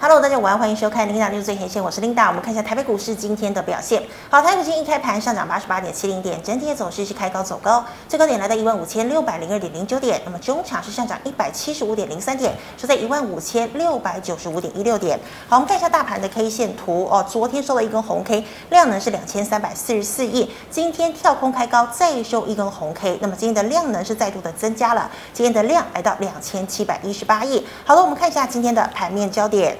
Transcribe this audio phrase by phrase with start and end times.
[0.00, 2.28] Hello，大家午安，欢迎收看《琳达 news 最前线》，我是琳达。
[2.28, 4.00] 我们看一下台北股市今天的表现。
[4.30, 10.22] 好，台股今天一开盘上涨八十八点七零点，整体的走势是开高走高，最高点来到一万五千六百零二点零九点。
[10.24, 15.18] 那么中场是上涨一百七十五点零三点，收在一万五千六百九十五点一六点。
[15.48, 27.66] 好，我们看一下大盘的 K 线图哦，昨天收了一根红 K，量能是两千三百四十四亿，今天跳空开高，再收一根红 K，那么今天的量能是再度的增加了，今天的量来到两千七百一十八亿。
[27.84, 29.76] 好的，我们看一下今天的盘面焦点。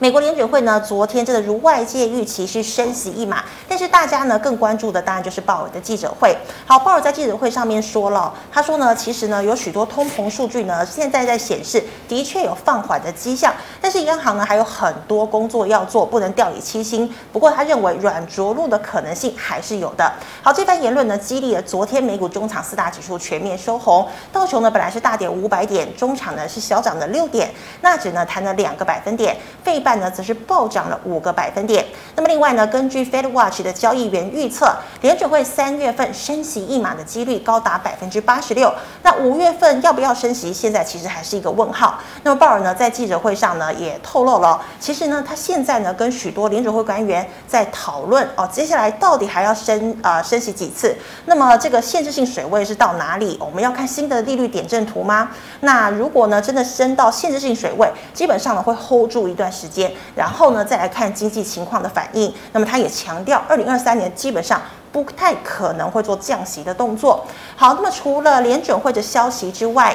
[0.00, 6.36] 美国联准会呢，昨天真的如外界预期是升息一码，但是大家呢更关注的当然就是鲍尔的记者会。
[6.64, 17.12] 好，鲍尔在记者会上面说了，他说呢，其实呢有许多通膨数据呢现在在显示的确有放缓的迹象，但是央行呢还有很多工作要做，不能掉以轻心。
[17.32, 20.08] 不过他认为软着陆的可能性还是有的。
[20.44, 31.82] 好，这番言论呢激励了昨天美股中场四大指数全面收红，道琼呢本来是大跌五百点，中场呢是小涨了六点，纳指呢弹了两个百分点，费半呢则是暴涨了五个百分点。
[32.14, 38.70] 那么另外呢，根据 Fed Watch 的交易员预测，联准会三月份升息一码的几率高达百分之八十六。
[39.02, 41.98] 那五月份要不要升息，现在其实还是一个问号。
[42.22, 50.94] 那么鲍尔呢，在记者会上呢也透露了，其实呢，他现在呢跟许多联准会官员在讨论哦，接下来到底还要升啊、呃、升息几次？
[51.24, 53.38] 那么这个限制性水位是到哪里？
[53.40, 55.30] 我们要看新的利率点阵图吗？
[55.60, 59.77] 那如果呢真的升到限制性水位，基本上呢会 hold 住一段时间。
[60.14, 62.32] 然后呢，再来看经济情况的反应。
[62.52, 67.24] 那么他也强调，二零二三年基本上不太可能会做降息的动作。
[67.56, 69.94] 好，那么除了联准会的消息之外，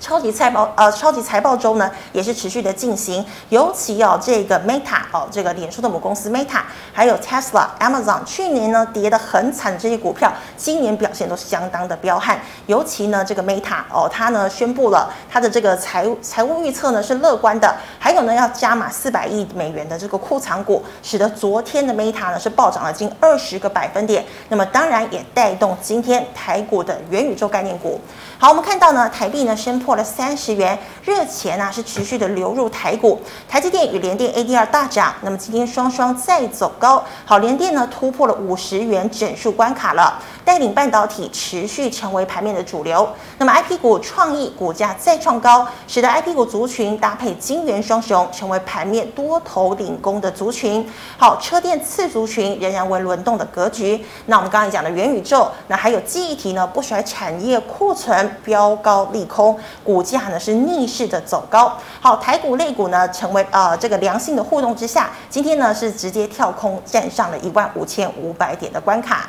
[0.00, 6.60] 超级财报，呃，超级财报周呢也是持续的进行，尤其哦，这个 Meta 哦，这个脸书的母公司 Meta，
[6.92, 12.38] 还有 Tesla、Amazon，去年呢跌得很惨的这些股票，今年表现都是相当的彪悍。
[12.66, 24.24] 尤其呢，这个 Meta 哦，它呢宣布了它的这个财务财务预测呢是乐观的，还有呢要加码四百亿美元的这个库藏股，使得昨天的 Meta 呢是暴涨了近二十个百分点。
[24.50, 27.98] 那么当然也带动今天台股的元宇宙概念股。
[28.38, 43.08] 好，我们看到呢，台币呢升破了三十元，热钱啊是持续的流入台股，台积电与联电 ADR 大涨，那么今天双双再走高，好，联电呢突破了五十元整数关卡了，带领半导体持续成为盘面的主流。
[43.38, 50.84] 那么 IP 股创意股价再创高，使得 IP 股族群搭配晶圆双雄，成为盘面多头领攻的族群。
[51.16, 54.04] 好，车电次族群仍然为轮动的格局。
[54.24, 58.16] 那我们刚才讲的元宇宙，那还有记忆体呢，不甩产业库存。
[58.42, 61.72] 飙高利空，股价呢是逆势的走高。
[62.00, 69.28] 好，台股、类股呢成为呃这个良性的互动之下，今天呢是直接跳空站上了一万五千五百点的关卡。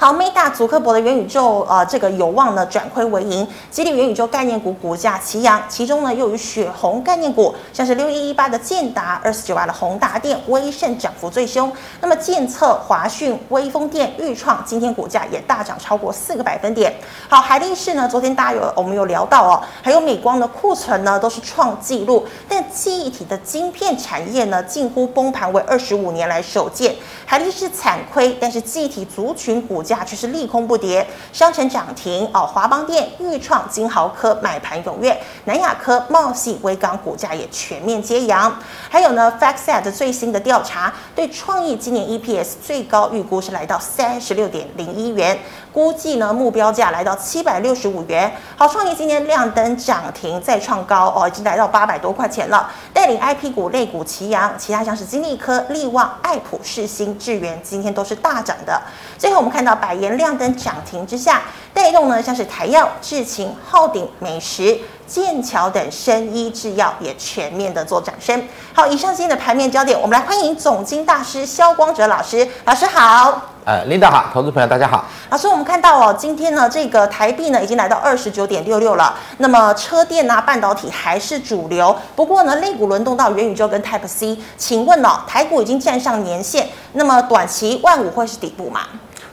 [0.00, 5.60] 好，Meta、祖克伯的元宇宙，呃，这个有望呢转亏为盈，激励元宇宙概念股股价齐扬。
[5.68, 11.72] 其中呢，又与血红概念股，像是六一一八的建达、二四九八的宏达电、威盛涨幅最凶。
[12.00, 16.94] 那么建策、华讯、威风电、钰创今天股价也大涨超过四个百分点。
[17.28, 26.94] 好，海力士呢，昨天大家有我们有聊到哦，还有美光的库存呢都是创纪录，但记忆体的晶片产业呢近乎崩盘为二十五年来首见。
[27.26, 38.54] 海力士惨亏，但是记忆体族群股价却是利空不跌，商城涨停哦，华邦电、钰创、金豪科买盘踊跃，南亚科、茂矽、威刚股价也全面接阳。
[38.90, 45.38] 还有呢，FactSet 最新的调查对创意今年 EPS 最高预估是来到三十六点零一元。
[45.72, 48.32] 估计呢，目标价来到七百六十五元。
[48.56, 52.68] 好，创意今天亮灯涨停再创高哦，已经来到八百多块钱了。
[52.92, 58.80] 带领 IP 股类股齐扬，其他像是金丽科、力旺、爱普、世新、智源，今天都是大涨的。
[59.16, 68.46] 最后我们看到百元亮灯涨停之下，带动呢像是台药、智勤、浩鼎、美食、剑桥等生医制药也全面的做涨升。
[68.74, 73.52] 好，以上今天的盘面焦点，我们来欢迎总经大师萧光哲老师，老师好。
[73.64, 75.04] 呃，领导好，投资朋友大家好。
[75.28, 79.14] 老师，我们看到哦，今天呢，这个台币呢已经来到二十九点六六了。
[79.36, 81.94] 那么车电啊，半导体还是主流。
[82.16, 88.80] 不过呢，类股轮动到元宇宙跟 Type C，请问哦，台股已经站上年线，那么短期万五会是底部吗？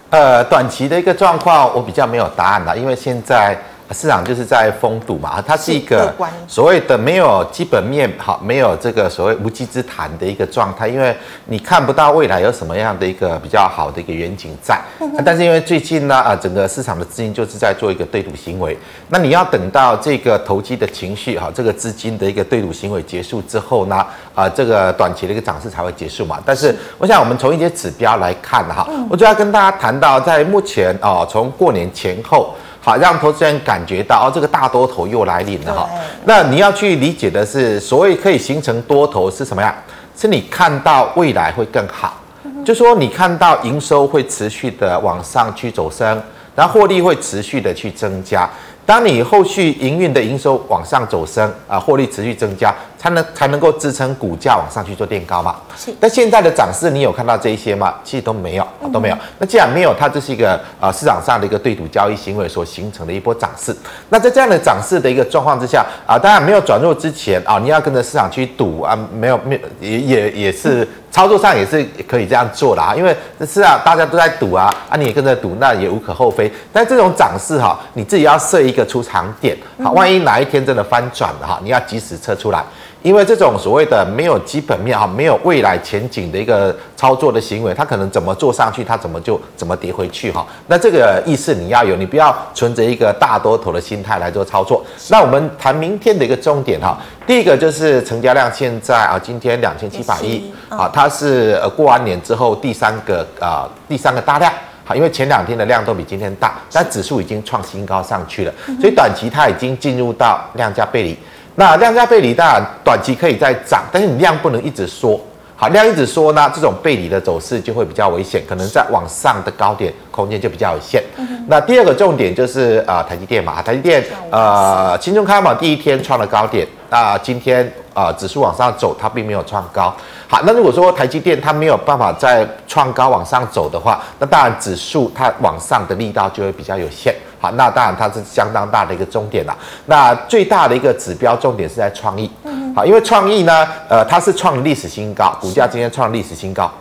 [0.10, 3.58] 呃，短期的一个状况，我比较没有答案了，因为现在。
[3.92, 6.14] 市场就是在封堵嘛，它是一个
[6.48, 11.16] 所谓的没有基本面好，没有这个所谓无稽之谈的一个状态，因为
[11.46, 14.82] 你看不到未来有什么样的一个比较好的一个远景在。
[15.24, 18.76] 但是因为最近呢，啊，整个市场的资金就是在做一个对赌行为，
[19.10, 24.04] 那你要等到这个投机的情绪哈，这个资金的一个对赌行为结束之后呢，
[24.34, 26.42] 啊，这个短期的一个涨势才会结束嘛。
[26.44, 32.56] 但是我想我们从一些指标来看哈，我就要跟大家谈到在目前啊，从过年前后。
[32.86, 35.90] 好让投资人感觉到哦，这个大多头又来临了哈。
[36.26, 39.76] 那你要去理解的是，所谓可以形成多头是什么呀？
[40.16, 42.22] 是你看到未来会更好，
[42.64, 46.22] 就说你看到营收会持续的往上去走升，
[46.56, 48.48] 然后获利会持续的去增加。
[48.86, 55.56] 当你后续营运的营收往上走升啊，获利持续增加，才能才能够支撑股价往上去做垫高嘛。
[55.78, 55.94] 是。
[56.00, 57.94] 那现在的涨势，你有看到这一些吗？
[58.04, 59.18] 其实都没有，都没有。
[59.40, 63.76] 那既然没有，它这是一个呃市场上的一个对赌交易行为所形成的一波涨势。
[64.10, 70.88] 那在这样的涨势的一个状况之下啊，当然没有转弱之前啊，你要跟着市场去赌啊，没有没有也也也是。
[71.12, 73.16] 操作上也是可以这样做的啊，因为
[73.48, 76.52] 是啊，大家都在赌啊，啊，你也跟着赌，那也无可厚非。
[76.74, 82.62] 但这种涨势哈，你自己要设一个出场点，好，万一哪一天真的翻转了哈，你要及时撤出来。
[83.06, 90.44] 因为这种所谓的没有基本面哈，没有未来前景的一个操作的行为，它可能怎么做上去，它怎么就怎么跌回去哈。
[90.66, 94.84] 那这个意识你要有，你不要存着一个大多头的心态来做操作。
[95.12, 96.98] 那我们谈明天的一个重点哈，
[97.28, 104.52] 第一个就是成交量现在啊，今天两千七百亿啊，它是呃过完年之后第三个啊第三个大量，
[104.84, 111.16] 好，因为前两天的量都比今天大，但指数已经创新高上去了，所以短期它已经进入到量价背离。
[111.56, 115.20] 那量价背离当然短期可以再涨，但是你量不能一直缩。
[115.58, 121.02] 好，量一直缩呢，这种背离的走势就会比较危险，可能在往上的高点空间就比较有限。
[121.16, 129.96] 嗯、那第二个重点就是呃台积电嘛，台积电呃新中开盘第一天创了高点，那今天呃指数往上走，它并没有创高。
[130.28, 137.16] 好，那如果说台积电它没有办法再创高往上走的话，那当然指数它往上的力道就会比较有限。
[137.46, 139.56] 好，那当然它是相当大的一个终点了。
[139.86, 142.30] 那最大的一个指标重点是在创意。
[142.76, 146.72] 好，因为创意呢，呃，它是创历史新高，股价今天创历史新高。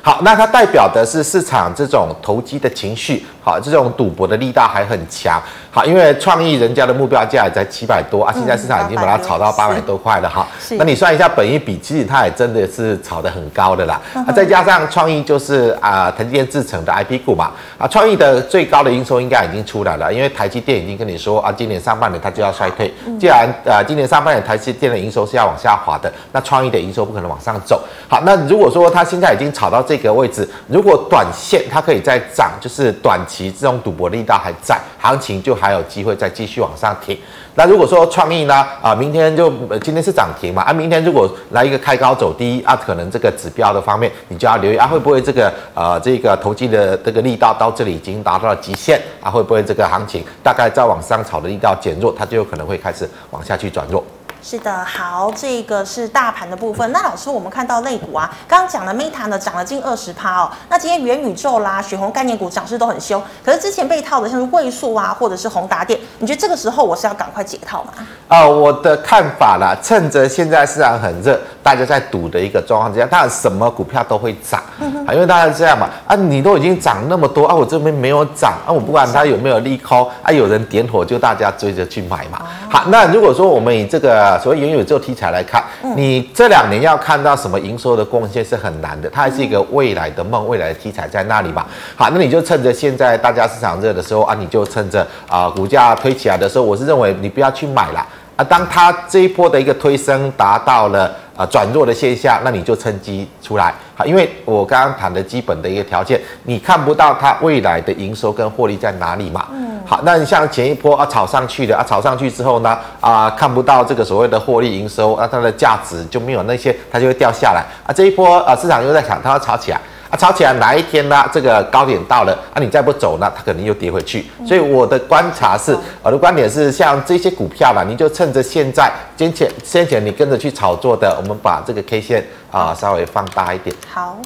[0.00, 3.26] 好，那它代表的是市场这种投机的情绪。
[3.42, 5.38] 好，这种赌博的力道还很强。
[5.74, 10.46] 好，因为创意人家的目标价也在七百多啊，现在市场已经把它炒到八百多块了哈。
[10.78, 14.00] 那你算一下本益比，其实它也真的是炒得很高的啦。
[14.14, 17.50] 啊，再加上创意就是啊，台积电制成的 IP 股嘛。
[17.76, 22.94] 啊，创意的最高的营收应该已经出来了，因为台积电已经跟你说啊，今年上半年它就要衰退。
[23.18, 27.82] 既然啊，今年上半年台积电的营收是要往下滑的，那创意的营收不可能往上走。
[28.08, 37.18] 好，那如果说它现在已经炒到这个位置，如果短线它可以再涨，就是短期这种赌博力道还在，行情就还还有机会再继续往上提。
[37.54, 54.04] 那如果说创意呢，啊，明天就今天是涨停嘛，啊，明天如果来一个开高走低啊，可能这个指标的方面你就要留意啊，会不会这个呃这个投机的这个力道到这里已经达到了极限啊，会不会这个行情大概再往上炒的力道减弱，它就有可能会开始往下去转弱。
[54.46, 56.92] 是的，好，这个是大盘的部分。
[56.92, 60.50] 那老师，我们看到类股啊，刚刚讲的 Meta 呢涨了近二十趴哦。
[60.68, 67.94] 那今天元宇宙啦、血红概念股涨势都很凶，可是之前被套的像是位数啊，或者是宏达电，你觉得这个时候我是要赶快解套吗？
[68.28, 82.42] 啊、我的看法啦，趁着现在市场很热，大家在赌的一个状况之下，当然什么股票都会涨，嗯、哼因为大家这样嘛，啊，你都已经涨那么多啊，我这边没有涨啊，我不管它有没有利空啊，有人点火就大家追着去买嘛。
[82.68, 84.33] 好，那如果说我们以这个。
[84.38, 85.62] 所以元宇宙题材来看，
[85.96, 91.66] 你这两年要看到什么营收的贡献是很难的，它还是一个未来的梦，未来的题材在那里嘛。
[91.96, 98.44] 好，那你就趁着现在大家市场热的时候啊，你就趁着啊、呃、股价推起来的时候，我是认为你不要去买了啊。
[98.44, 101.10] 当它这一波的一个推升达到了。
[101.36, 109.48] 啊，转弱的现象，那你就趁机出来，好，因为我刚刚谈的基本的一个条件，你看不到它未来的营收跟获利在哪里嘛？
[109.50, 117.90] 嗯，好，那你像前一波啊炒上去的啊，炒上去之后呢，啊看不到这个所谓的获利营收，那它的价值就没有那些，它就会掉下来啊。
[117.92, 119.80] 这一波啊市场又在想它要炒起来。
[120.16, 121.24] 炒起来哪一天呢？
[121.32, 124.26] 这个高点到了啊，你再不走呢，它肯定又跌回去。
[124.46, 133.74] 所以我的观察是，我的观点是，像这些股票啦，你就趁着现在先前先前你跟着去炒作的，我们把这个 K 线啊稍微放大一点。
[133.92, 134.18] 好，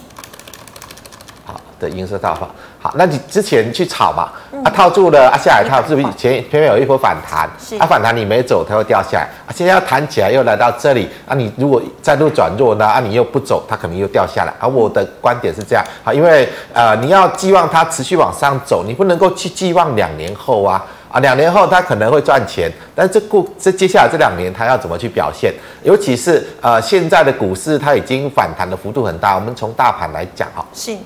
[1.45, 2.49] 好的，银色大法。
[2.88, 4.30] 好，那你之前去炒嘛，
[4.64, 7.47] 啊套住了啊下来套，是不是前前面有一波反弹？
[7.59, 9.52] 是啊反弹你没走，它会掉下来啊。
[9.54, 14.54] 现在要弹起来又来到这里啊，你如果再度转弱呢啊，你又不走，它可能又掉下来。
[14.59, 25.52] 而、啊、我的观点是这样，好，因为呃你要寄望它持续往上走，你不能够去寄望两年后啊啊两年后它可能会赚钱，但是这过这接下来这两年它要怎么去表现？
[25.83, 30.64] 尤其是呃现在的股市它已经反弹的幅度很大，我们从大盘来讲哈。
[30.73, 30.97] 是。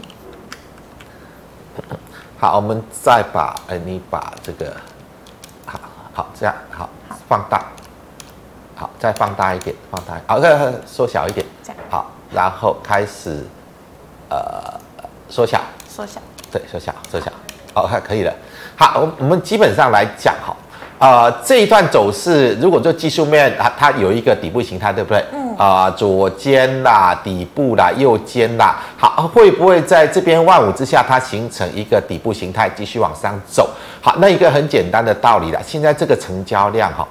[2.39, 4.77] 好，我们再把，哎，你把这个，
[5.65, 5.79] 好
[6.13, 6.89] 好这样，好，
[7.29, 7.65] 放大，
[8.75, 11.47] 好，再放大一点，放大，好，再缩小一点，
[11.89, 13.45] 好，然后开始，
[14.29, 14.81] 呃，
[15.29, 17.31] 缩小，缩小，对，缩小，缩小，
[17.75, 18.35] 好，还可以了。
[18.77, 20.57] 好，我我们基本上来讲哈，
[21.03, 25.25] 呃，这一段走势，如果做技术面，它它有一个底部形态，对不对？
[25.33, 25.53] 嗯。
[25.59, 33.69] 啊、呃，左肩啦，底部啦，右肩啦，好，会不会在这边万五之下，它形成一个底部形态，继续往上走？
[34.01, 35.61] 好，那一个很简单的道理了。
[35.67, 37.07] 现在这个成交量哈，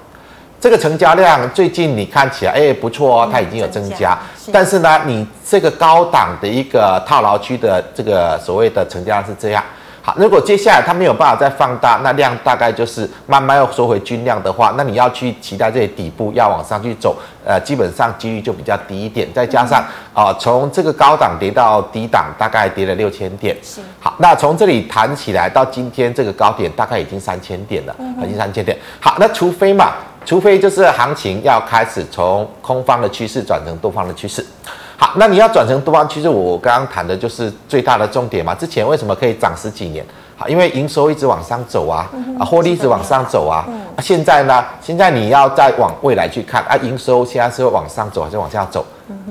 [0.62, 4.18] 这个成交量最近你看起来，哎，不错哦，它已经有增加。
[4.48, 9.62] 嗯、但是呢，你这个高档的一个套牢区的这个所谓的成交量是这样。
[10.04, 17.16] 好，如果接下来它没有办法再放大，那量大概就是慢慢要缩回均量的话，那你要去期待这些底部要往上去走，
[17.46, 19.32] 呃，基本上几率就比较低一点。
[19.32, 19.80] 再加上
[20.14, 23.56] 啊、呃，从这个高档跌到低档，大概跌了六千点。
[23.62, 23.80] 是。
[24.00, 28.76] 好，那从这里弹起来到今天这个高点，大概已经三千点了，已经三千点。
[29.00, 29.94] 好，那除非嘛，
[30.26, 34.44] 除非就是行情要开始从空方的趋势转成多方的趋势。
[35.02, 38.54] 好，那你要转成多方，其实我刚刚谈的就是最大的重点嘛。
[38.54, 40.06] 之前为什么可以涨十几年？
[40.38, 43.66] 好，因为营收一直往上走啊，啊，获利一直往上走啊。
[43.96, 44.64] 啊，现在呢？
[44.82, 48.86] 现在你要再往未来去看啊，营收现在是会往上走还是往下走？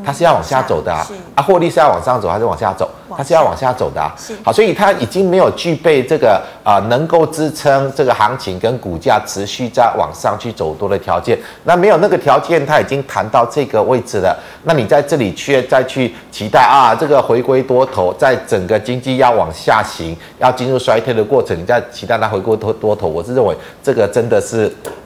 [0.04, 2.88] 它是要往下走的啊，啊，获利是要往上走还是往下走？
[3.16, 4.14] 它是要往下走的啊。
[4.44, 11.38] 好，所以它已经没有具备这个啊、呃，能够支撑这个行情跟股价持续在往上去走多的条件。
[11.64, 14.38] 那没有那个条件，它已经谈到这个位置了。
[14.64, 24.49] 那你在这里却再去期待啊，这个回归多头，在整个经济要往下行，要进入衰退的过程，你再期待它回归多多头，我是认为这个真的是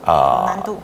[0.05, 0.45] 啊。
[0.45, 0.79] 呃难度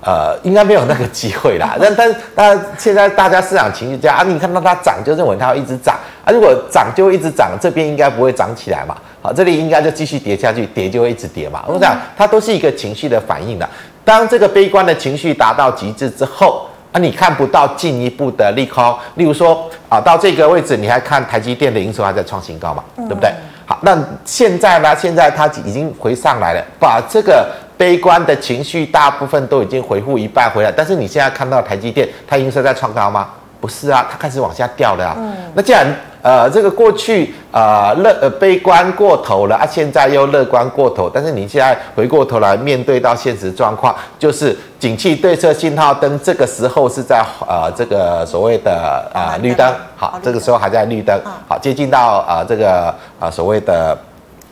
[0.00, 1.74] 呃，应该没有那个机会啦。
[1.82, 6.30] 但但但现在大家市场情绪这样啊，你看到它涨就认为它要一直涨啊。
[6.30, 8.96] 如果涨就会一直涨，这边应该不会涨起来嘛。
[9.20, 11.64] 好，这里应该就继续跌下去，跌就会一直跌嘛。
[11.66, 13.68] 我讲它都是一个情绪的反应的。
[14.04, 18.96] 当这个悲观的情绪达到极致之后啊，你看不到进一步的利空。
[19.16, 23.28] 例如说啊，到这个位置你还看台积电的营收还在创新高嘛，对不对？
[23.66, 24.94] 好，那现在呢？
[24.94, 27.44] 现在它已经回上来了，把这个。
[27.78, 33.28] 悲观的情绪大部分都已经回复一半回来，但是你现在看到台积电，它营收在创高吗？
[33.60, 35.14] 不是啊，它开始往下掉了啊。
[35.18, 35.34] 嗯。
[35.54, 35.86] 那既然
[36.22, 51.16] 呃这个过去呃乐呃悲观过头了啊，现在又乐观过头，但是你现在回过头来面对到现实状况，就是景气对策信号灯这个时候是在呃这个所谓的啊、呃、绿灯，好，这个时候还在绿灯，
[51.48, 53.96] 好，接近到啊、呃、这个啊、呃、所谓的。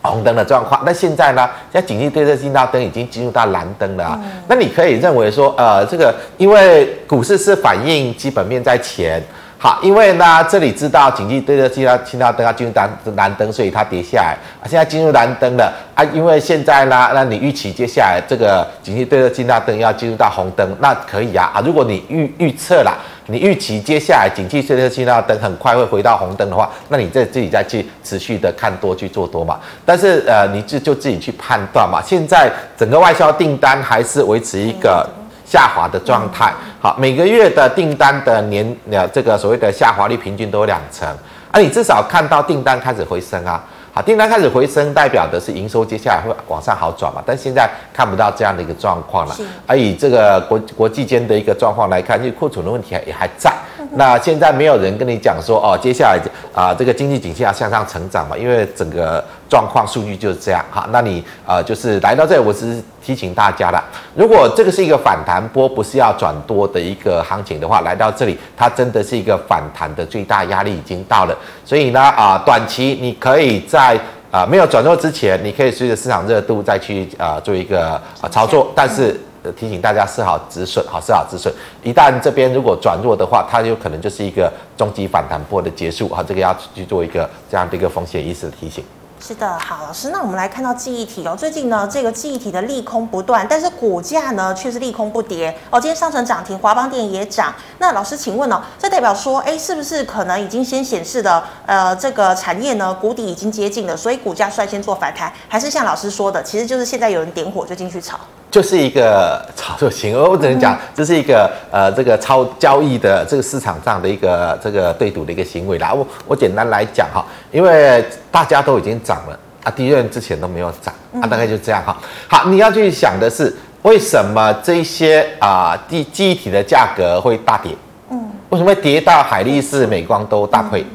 [0.07, 1.49] 红灯的状况，那现在呢？
[1.73, 4.19] 现在景气对策信号灯已经进入到蓝灯了啊。
[4.23, 4.31] 嗯。
[4.49, 9.23] 那你可以认为说，呃，这个因为股市是反映基本面在前，
[9.59, 14.65] 好，因为呢这里知道景气对策信号信号灯要进入蓝蓝灯，所以它跌下来啊。
[14.65, 21.63] 现在进入蓝灯了啊，因为现在呢，那你预期接下来这个景气对策信号灯要进入到红灯，那可以啊啊。
[21.65, 22.97] 如果你预预测了。
[23.29, 29.59] 你预期接下来景气对策信号灯很快会回到红灯的话，那你在自己再去持续的看多去做多嘛？
[29.85, 32.01] 但是呃，你就就自己去判断嘛。
[32.05, 35.09] 现在整个外销订单还是维持一个
[35.45, 36.53] 下滑的状态。
[36.81, 41.09] 好，每个月的订单的年呃这个所谓的下滑率平均都有两成，
[41.51, 43.65] 啊你至少看到订单开始回升啊。
[43.97, 47.23] 好，订单开始回升，代表的是营收接下来会往上好转嘛？
[47.25, 49.35] 但现在看不到这样的一个状况了。
[49.67, 53.51] 而以这个国国际间的一个状况来看，因为库存的问题也还在。
[53.93, 56.21] 那现在没有人跟你讲说哦，接下来
[56.53, 58.37] 啊、呃，这个经济景气要向上成长嘛？
[58.37, 60.87] 因为整个状况数据就是这样哈。
[60.91, 63.83] 那你呃，就是来到这里，我只是提醒大家了，
[64.15, 71.37] 如果这个是一个反弹波，不是要转多的一个行情的话，来到这里，它真的是一个反弹的最大压力已经到了。
[71.65, 73.95] 所以呢，啊、呃，短期你可以在
[74.31, 79.19] 啊、呃、没有转弱之前，你可以随着市场热度再去啊、呃、做一个啊操作，但是。
[79.57, 81.55] 提醒大家设好止损，好设好止损。
[81.85, 86.09] 一旦这边如果转弱的话，它有可能就是一个终极反弹波的结束。
[86.09, 88.83] 好，这个要去做一个这样的一个风险意识的提醒。
[89.27, 95.81] 是的，好，老师，那我们来看到记忆体哦，最近呢，这个记忆体的利空不断，但是股价呢却是利空不跌哦。
[95.81, 97.53] 今天上成涨停，华邦电也涨。
[97.79, 108.17] 那老师，请问哦，这代表说，哎，是不是可能已经先显示的，呃，这个产业呢，谷底已经接近了，所以股价率先做反弹，还是像老师说的，其实就是现在有人点火就进去炒？
[108.51, 115.93] 就是一个炒作行为，我只能讲，这是一个呃，这个超交易的这个市场上的一个这个对赌的一个行为啦。
[115.93, 121.97] 我我简单来讲哈，因为大家都已经涨了啊，第一轮之前都没有涨啊，大概就这样哈。
[122.29, 127.73] 好，你要去想的是，为什么这些啊，地记忆体的价格会大跌？
[128.11, 130.87] 嗯，为什么会跌到海力士、美光都大亏？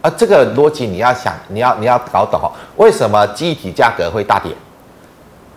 [0.00, 4.52] 啊，这个逻辑你要想，你要你要搞懂哦，为什么记忆体价格会大跌？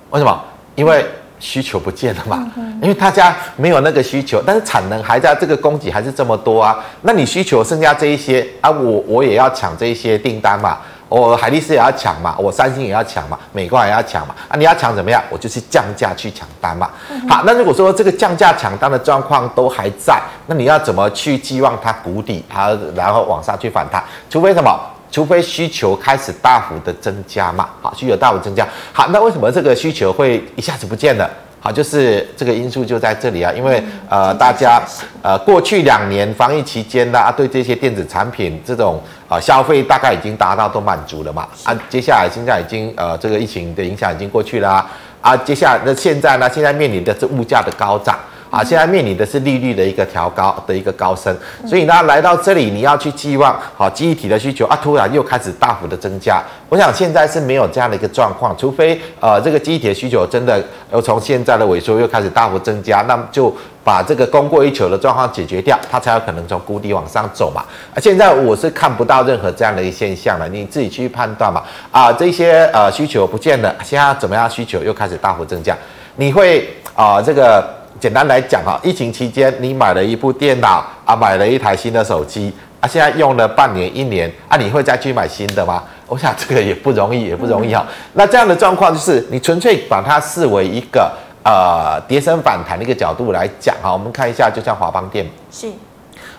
[0.10, 0.44] 为什么？
[0.76, 1.06] 因为
[1.40, 2.46] 需求不见了嘛，
[2.82, 6.78] 因为大家没有那个需求，但是产能还在，这个供给还是这么多啊。
[7.02, 10.78] 那你需求剩下这一些啊，我我也要抢这一些订单嘛。
[11.10, 14.36] 我海力士也要抢嘛，我三星也要抢嘛，美光也要抢嘛。
[14.50, 15.24] 啊，你要抢怎么样？
[15.30, 16.90] 我就是降价去抢单嘛。
[17.30, 24.04] 好，那如果说这个降价抢单的状况都还在，那你要怎么去寄望它谷底，它然后往上去反弹？
[24.30, 24.78] 除非什么？
[25.12, 27.70] 除非需求开始大幅的增加嘛。
[27.82, 28.68] 好，需求大幅增加。
[28.92, 31.30] 好，那为什么这个需求会一下子不见了？
[31.60, 34.82] 好，就是这个因素就在这里啊，因为呃，大家
[35.24, 48.18] 呃过去两年防疫期间呢，啊，对这些电子产品这种啊消费大概已经达到都满足了嘛，啊，接下来现在已经呃这个疫情的影响已经过去了啊，啊，接下来那现在呢，现在面临的是物价的高涨。
[48.50, 51.36] 啊，现在面临的是利率的一个调高的一个高升，
[51.66, 56.42] 所以呢，来到这里你要去寄望好记忆体的需求啊，突然又开始大幅的增加。
[56.70, 67.64] 我想现在是没有这样的一个状况，除非呃这个记忆体的需求真的又从现在的萎缩又开始大幅增加，那么就把这个供过于求的状况解决掉，它才有可能从谷底往上走嘛。
[67.94, 71.64] 啊，现在我是看不到任何这样的一个现象了，你自己去判断嘛。
[71.92, 74.50] 啊，这些呃需求不见了，现在怎么样？
[74.50, 75.76] 需求又开始大幅增加，
[76.16, 77.77] 你会啊这个。
[78.00, 85.84] 简单来讲哈，疫情期间你买了一部电脑啊，买了一台新的手机啊，现在用了半年一年啊，你会再去买新的吗？
[86.06, 87.86] 我想这个也不容易，也不容易哈。
[88.14, 91.12] 那这样的状况就是你纯粹把它视为一个
[91.44, 93.92] 呃跌升反弹的一个角度来讲哈。
[93.92, 95.68] 我们看一下，就像华邦电是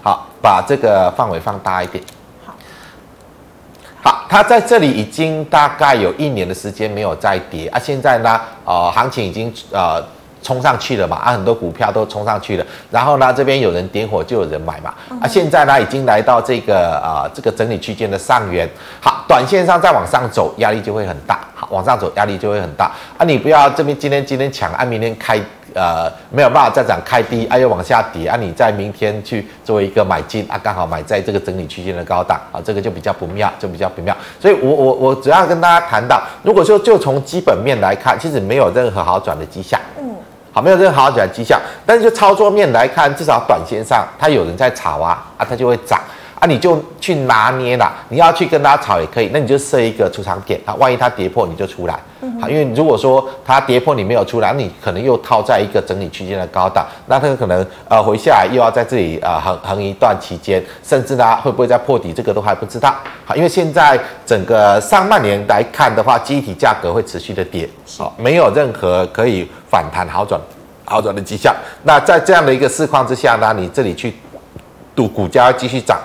[0.02, 2.02] 好，把这个范围放大一点。
[2.44, 2.54] 好，
[4.02, 10.00] 好，它在这里已经大概有一年的时间没有再跌啊，现在呢，呃，行情已经呃。
[10.42, 11.16] 冲上去了嘛？
[11.16, 12.64] 啊，很多股票都冲上去了。
[12.90, 14.94] 然后呢，这边有人点火，就有人买嘛。
[15.20, 18.68] 啊，现在呢，已经来到这个啊、呃，这个整理区间的上缘。
[19.00, 21.40] 好，短线上再往上走，压力就会很大。
[21.54, 22.92] 好，往上走压力就会很大。
[23.16, 25.40] 啊，你不要这边今天今天抢，啊，明天开
[25.74, 34.16] 呃没有办法再涨开低，啊又往下跌，啊你在明天去做一个买进，啊刚好买在这个整理区间的高档，啊这个就比较不妙，就比较不妙。
[34.40, 39.78] 所以我我我主要跟大家谈到，如果说就从基本面来看，其实没有任何好转的迹象。
[39.98, 40.14] 嗯。
[40.58, 46.00] 好，没有任何好转迹象，但是就操作面来看，至少短线上它有人在炒啊，啊，它就会涨。
[46.40, 47.92] 啊，你就去拿捏啦。
[48.08, 51.98] 你要去跟他炒也可以，那你就设一个出场点啊，万一它跌破你就出来。
[52.40, 62.94] 好，因为如果说它跌破你没有出来，你可能又套在一个整理区间的高档，那它可能呃回下来又要在这里呃横横一段期间，甚至呢会不会再破底，这个都还不知道。
[63.24, 70.40] 好，因为现在整个上半年来看的话，记忆体价格会持续的跌，好，没有任何可以反弹好转
[70.84, 71.52] 好转的迹象。
[71.82, 74.14] 那在这样的一个市况之下呢，你这里去
[74.94, 75.98] 赌股价要继续涨，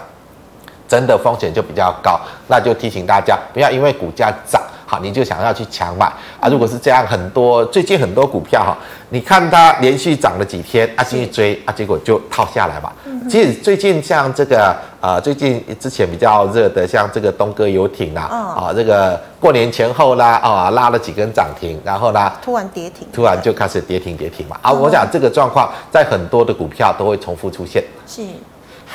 [0.94, 2.20] 真的风险就比较高。
[2.48, 4.62] 那就提醒大家，不要因为股价涨。
[4.86, 6.06] 好，你就想要去抢买
[6.40, 6.48] 啊？
[6.48, 8.78] 如果是这样，很多最近很多股票哈，
[9.10, 12.92] 你看它连续涨了几天啊，进去追啊，结果就套下来嘛。
[13.28, 24.60] 其实最近像这个呃，最近之前比较热的，像这个东哥游艇啦，啊，这个过年前后啦，啊，拉了几根涨停，然后呢，突然跌停，突然就开始跌停跌停嘛。
[24.62, 27.84] 啊，我想这个状况在很多的股票都会重复出现。
[28.06, 28.22] 是。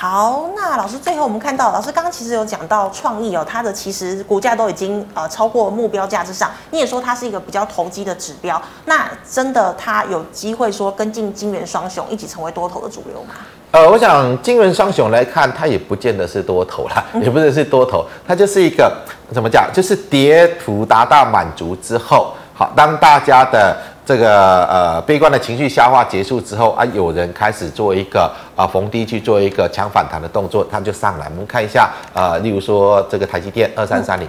[0.01, 13.35] 好，那老师最后我们看到，老师刚刚其实有讲到创意哦，它的其实股价都已经呃超过目标价之上，你也说它是一个比较投机的指标，那真的它有机会说跟进晶圆双雄一起成为多头的主流吗？
[13.73, 18.97] 呃，我想晶圆双雄来看，它也不见得是多头啦，也不是是多头，它就是一个
[19.35, 23.77] 怎么讲，就是跌图达到满足之后，好，当大家的。
[24.09, 31.27] 这个呃悲观的情绪消化结束之后啊，有人开始做一个啊逢低去做一个强反弹的动作，它就上来。
[31.29, 34.27] 我们看一下呃，例如说这个台积电二三三零，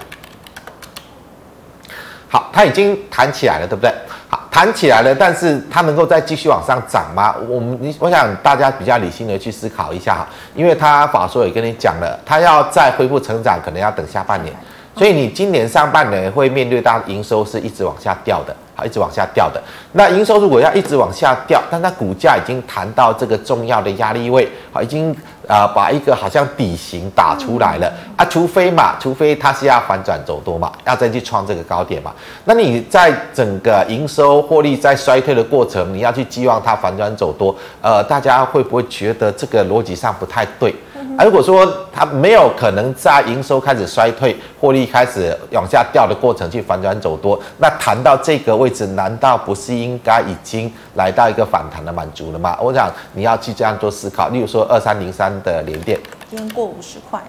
[2.28, 3.90] 好，它已经弹起来了，对不对？
[4.28, 7.34] 好，弹起来了，但是它能够再继续往上涨吗？
[7.48, 14.54] 我们你我想大家比较理性的去思考一下哈，因为它法说也跟你讲了，它要再恢复成长，可能要等下半年，
[14.96, 18.56] 所以你今年上半年会面对到营收是一直往下掉的。
[18.80, 25.12] 好一直往下掉的，那营收如果要一直往下掉，但它股价已经弹到这个重要的压力位，好，已经
[25.46, 32.14] 啊、呃、把一个好像底型打出来了啊，除非嘛，除非它是要反转走多嘛，要再去创这个高点嘛，
[32.46, 40.74] 那你在整个营收获利在衰退的过程，你要去寄望它反转走多，呃，大家会不会觉得这个逻辑上不太对？
[41.18, 52.58] 啊，如果说它没有可能在营收开始衰退、获利开始往下掉的过程去反转走多，那谈到这个位置，难道不是应该已经来到一个反弹的满足了吗？
[52.62, 54.30] 我想你要去这样做思考。
[54.30, 57.22] 例如说二三零三的联电，今天过五十块。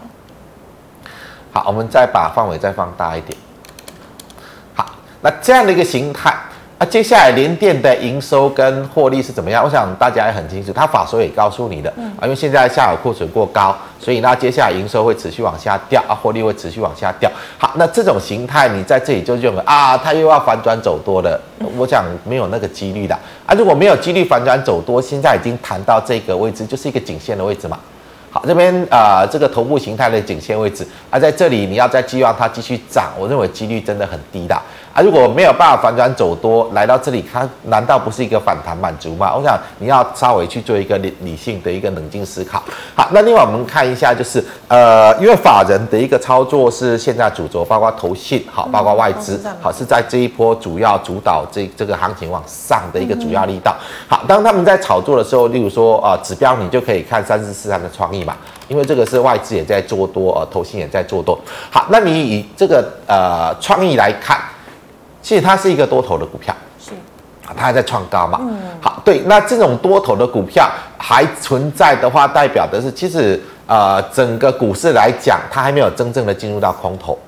[1.53, 3.37] 好，我们再把范围再放大一点。
[4.75, 4.87] 好，
[5.21, 6.33] 那这样的一个形态，
[6.81, 9.62] 啊，接下来联电的营收跟获利是怎么样？
[9.62, 17.31] 我想大家也很清楚，他法所也告诉你的啊，因为现在下游库存过高，所以那接下来营收会持续往下掉啊，获利会持续往下掉。
[17.59, 21.38] 好，那这种形态你在这里就认为啊，它又要反转走多了，
[21.77, 23.14] 我想没有那个几率的
[23.45, 23.53] 啊。
[23.53, 27.79] 如果没有几率反转走多，现在已经谈到这个位置，就是一个颈线的位置嘛。
[28.31, 34.55] 好，这边啊、呃，这个头部形态的颈线位置啊，在这里你要再寄望它继续涨，我认为几率真的很低的
[34.92, 35.03] 啊。
[35.03, 39.35] 如果没有办法反转走多，来到这里，它难道不是一个反弹满足吗？
[39.35, 42.62] 我想你要稍微去做一个理理性的一个冷静思考。
[42.94, 53.74] 好，那另外我们看一下，就是呃，因为法人的一个操作是现在主轴，包括投信，好，包括外资，好，是在这一波主要主导这这个行情往上的一个主要力道。
[54.09, 58.20] 好，当他们在炒作的时候，例如说啊、呃，指标你就可以看三四四三的创意。
[58.20, 58.37] 嘛，
[58.68, 61.38] 因为这个是外资也在做多，呃，投信也在做多。
[61.70, 64.38] 好，那你以这个呃创意来看，
[65.23, 66.91] 其实它是一个多头的股票，是
[67.47, 68.39] 啊，它还在创高嘛。
[68.43, 77.19] 嗯，好，对，那这种多头的股票还存在的话，代表的是其实呃整个股市来讲，它还没有真正的进入到空头。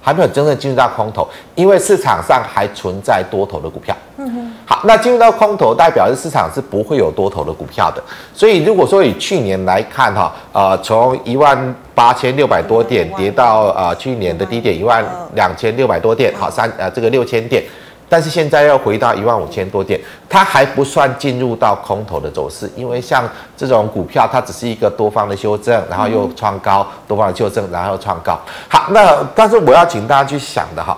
[0.00, 3.92] 还没有真正进入到空头，因为市场上还存在多头的股票。
[4.18, 4.45] 嗯哼。
[4.68, 8.02] 好，那进入到空头，代表是市场是不会有多头的股票的。
[8.34, 17.62] 所以，如果说以去年来看，哈，呃，从一万八千六百多点跌到呃去年的低点一万两千六百多点，好，三呃这个六千点。
[18.08, 28.36] 但是现在要回到一万五千多点，它还不算进入到空头的走势，因为像这种股票，它只是一个多方的修正，然后又创高，多方的修正，然后又创高。
[28.68, 30.96] 好，那但是我要请大家去想的哈，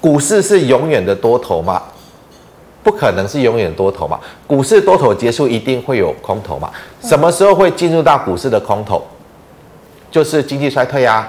[0.00, 1.80] 股市是永远的多头吗？
[2.82, 4.18] 不可能是永远多头嘛。
[4.46, 6.70] 股市多头结束一定会有空头嘛？
[7.02, 9.04] 什么时候会进入到股市的空头？
[10.10, 11.28] 就是经济衰退啊。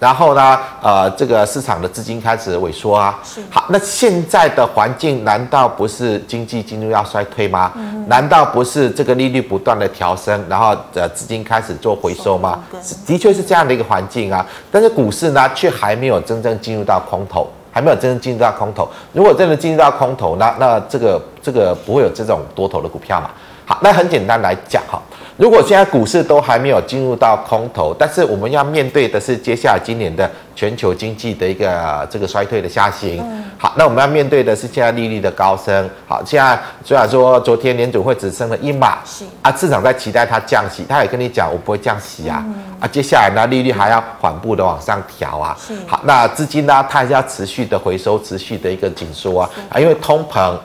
[0.00, 3.18] 然后呢，呃，这个市场的资金开始萎缩啊。
[3.24, 3.40] 是。
[3.48, 7.72] 好，那现在的环境难道不是经济进入要衰退吗？
[7.76, 8.04] 嗯。
[8.06, 12.62] 难道不是这个利率不断的调升，然后呃资金开始做回收吗？
[13.06, 14.44] 的确是这样的一个环境啊。
[14.70, 18.88] 但是股市呢，却还没有真正进入到空头，还没有真正进入到空头。
[19.12, 23.28] 如果真的进入到空头，那那这个这个不会有这种多头的股票嘛？
[23.66, 25.02] 好，那很简单来讲哈。
[25.36, 33.20] 如果现在股市都还没有进入到空头，但是我们要面对的是接下来今年的全球经济的一个这个衰退的下行。
[33.58, 35.90] 好，那我们要面对的是现在利率的高升。
[36.06, 42.44] 好，现在虽然说昨天联储会只升了一码，是啊，市场在期待它降息，他也跟你讲我不会降息啊。
[42.78, 45.56] 啊，接下来呢，利率还要缓步的往上调啊。
[45.58, 49.50] 是好，那资金呢，它还是要持续的回收，持续的一个紧缩啊。
[49.68, 50.56] 啊，因为通膨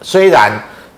[0.00, 0.52] 虽然。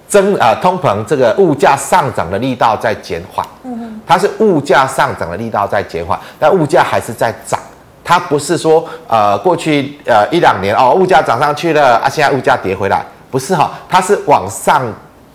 [0.09, 7.59] 增啊，通膨这个物价上涨的力道在减缓，嗯，它是物价上涨的力道在减缓，但物价还是在涨，
[8.05, 14.83] 它不是说呃过去呃一两年哦物价涨上去了啊，现在物价跌回来，不是哈，它是往上。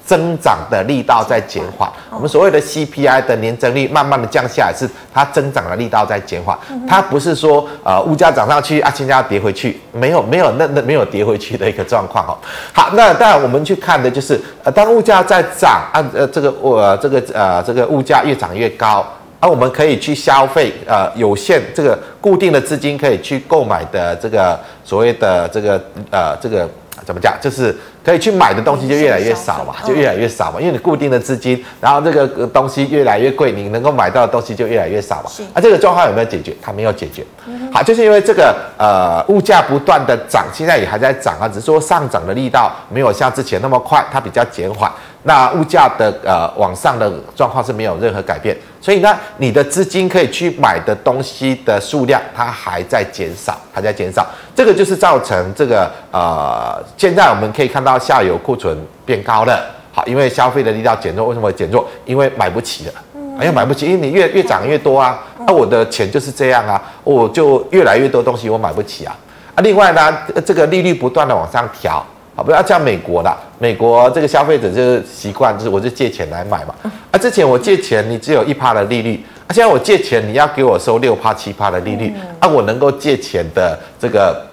[0.10, 12.34] 增长的力道在减缓，我们所谓的 CPI 的年增率慢慢的降下来，是它增长的力道在减缓，它不是说呃物价涨上去啊，金价要跌回去，没有没有那那没有跌回去的一个状况哦。
[12.74, 19.06] 好，那当然我们去看的就是呃当物价在涨啊呃这个我这个呃这个物价越涨越高
[19.40, 26.68] 啊，我们可以去消费呃有限这个固定的资金可以去购买的这个所谓的这个呃这个
[27.06, 27.38] 怎么讲？
[27.40, 27.78] 就是。
[28.04, 35.30] 可以去买的东西就越来越少嘛，就越来越少嘛，因为你固定的资金，然后这个东西越来越贵，你能够买到的东西就越来越少嘛。
[35.30, 35.44] 是。
[35.54, 36.56] 啊，这个状况有没有解决？
[36.62, 37.26] 它没有解决。
[37.72, 44.92] 好，就是因为这个呃物价不断的涨，现在也还在涨啊，只是说上涨的力道没有像之前那么快，它比较减缓。
[45.24, 54.26] 那物价的呃往上的状况是没有任何改变，所以呢，你的资金可以去买的东西的数量，它还在减少，还在减少。
[54.56, 59.60] 这个就是造成这个呃，现在我们可以看到下游库存变高了。
[59.92, 61.84] 好，因为消费的力道减弱，为什么会减弱？
[62.06, 69.18] 因为买不起了，因为买不起，因为你越越涨越多啊，那我的钱就是这样啊，我就越来越多东西我买不起啊。
[69.56, 72.06] 啊，另外呢，这个利率不断的往上调。
[72.36, 76.74] 好不要像美国啦，美国这个消费者就是习惯，就是我就借钱来买嘛。
[77.12, 84.46] 啊，之前我借钱你只有一趴的利率，啊，现在我借钱你要给我收六趴七趴的利率，啊，我能够借钱的这个。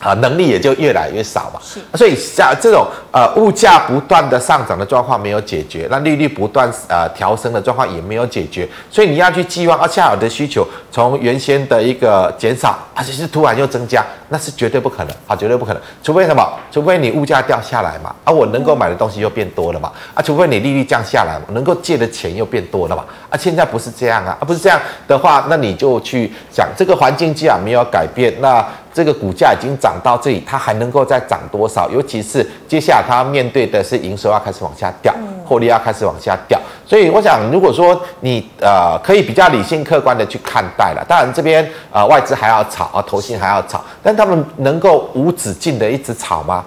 [0.00, 1.60] 啊，能力也就越来越少嘛。
[1.62, 15.82] 是，所以像这种呃物价不断的上涨的状况没有解决，那利率不断呃调升的状况也没有解决，所以你要去寄望啊下游的需求从原先的一个减少，而且是突然又增加，那是绝对不可能啊，绝对不可能。
[16.02, 16.50] 除非什么？
[16.72, 28.66] 除非你物价掉下来嘛，啊我能够买的东西又变多了嘛，啊除非你利率降下来，能够借的钱又变多了嘛，啊现在不是这样啊，啊不是这样的话，那你就去想这个环境既然没有改变，那。
[28.92, 31.88] 这个股价已经涨到这里，它还能够再涨多少？
[31.90, 35.14] 尤其是接下来它要面对的是营收要开始往下掉，
[35.46, 36.60] 获利要开始往下掉。
[36.84, 46.64] 所以我想，如果说你呃可以比较理性客观的去看待了，当然这边呃外资还要炒啊，投信还要炒，但他们能够无止境的一直炒吗？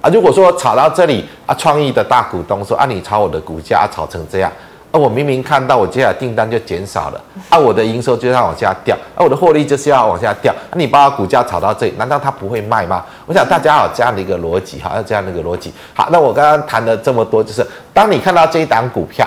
[0.00, 4.50] 啊，如果说炒到这里啊，创意的大股东说啊，你炒我的股价，啊，炒成这样。
[4.98, 13.04] 我明明看到我接下来订单就减少了，啊，我的营收就要往下掉，啊，我的获利就是要往下掉，啊，你把股价炒到这里，难道他不会卖吗？
[13.26, 15.72] 我想大家有这样的一个逻辑，哈，要这样的一个逻辑。
[15.94, 19.26] 好，那我刚刚谈了这么多，就是当你看到这一档股票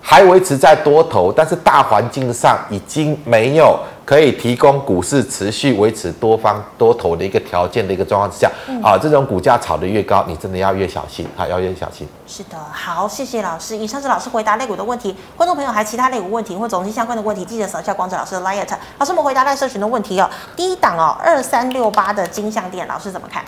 [0.00, 3.78] 还维持在多头，但是大环境上已经没有。
[4.10, 12.08] 可以提供股市持续维持多方多头的一个条件的一个状况之下，嗯、啊，这种股价炒得越高，你真的要越小心啊，要越小心。
[12.26, 13.76] 是的，好，谢谢老师。
[13.76, 18.68] 以上是老师回答类股的问题，观众朋友还有其他类股问题或总经相关的问题，记得扫一下光子老师的 liet。
[18.98, 20.28] 老师，我们回答赖社群的问题哦。
[20.56, 23.44] 第一档哦，二三六八的金项店，老师怎么看？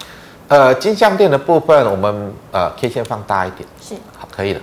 [0.47, 4.61] 呃，金项店的部分，我们呃可以先放大一点，是，好，可以了。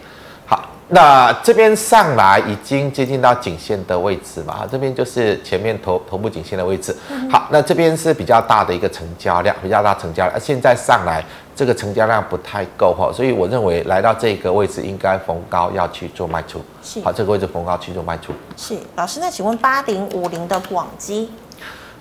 [0.92, 4.68] 那这边上来已经接近到颈线的位置嘛？
[4.72, 6.96] 这边就是前面头头部颈线的位置。
[7.30, 10.40] 好，那这边是比较大的一个成交量，比较大成交量。
[10.40, 11.24] 现在上来
[11.56, 16.60] 这个成交量不太够哈，所以我认为来到这个位置应该逢高要去做卖出。
[16.82, 18.34] 是，好，这个位置逢高去做卖出。
[18.58, 21.30] 是，老师，那请问八零五零的广基？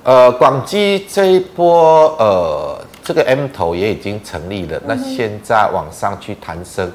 [0.03, 6.91] 呃，广基这一波呃这个 M 头也已经成立了，那现在往上去弹升。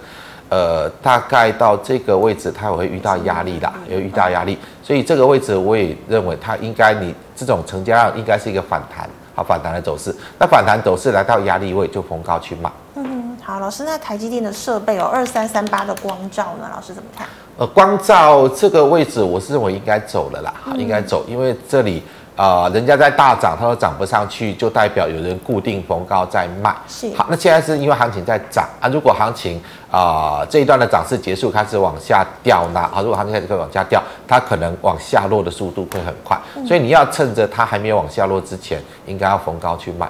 [0.54, 10.16] 呃，大概到这个位置，它也会遇到压力的，有遇到压力，所以这个位置我也认为它应该，你这种成交量应该是一个反弹，好反弹的走势。
[10.38, 12.72] 那反弹走势来到压力位就逢高去买。
[12.94, 16.70] 嗯，好，老师，那台积电的设备有二三三八的光照呢？
[16.72, 17.26] 老师怎么看？
[17.58, 22.04] 呃，光照这个位置，我是认为应该走了啦，应该走，因为这里。
[22.36, 26.76] 啊、呃，人家在大涨，它都涨不上去，就代表有人固定逢高在卖。
[26.88, 28.89] 是，好，那现在是因为行情在涨啊。
[28.89, 32.80] 如果行情啊、呃、这一段的涨势结束，开始往下掉呢？
[32.80, 36.36] 啊，如果行情开始往下掉，它可能往下落的速度会很快。
[36.56, 40.10] 嗯、所以你要趁着它还没有往下落之前，应该要逢高去卖。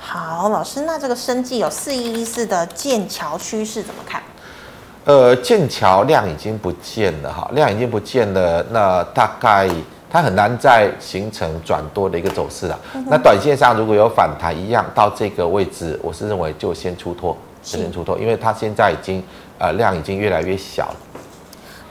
[0.00, 4.20] 好，老师，那这个生计有四一一四的剑桥趋势怎么看？
[5.04, 9.70] 呃，剑桥量已经不见了哈，量已经不见了，那大概。
[10.10, 12.78] 它很难再形成转多的一个走势了。
[12.94, 19.22] 嗯、那短线上如果有反弹一样到这个位置，我是认为就先出脱，是先出脱，因为它现在已经
[19.58, 20.96] 呃量已经越来越小了。